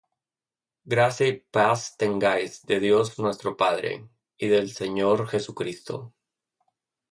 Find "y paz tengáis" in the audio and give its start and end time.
1.27-2.65